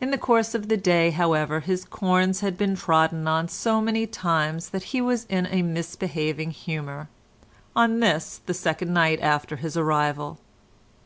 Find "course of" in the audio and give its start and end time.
0.16-0.68